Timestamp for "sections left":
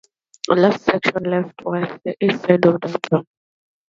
0.83-1.61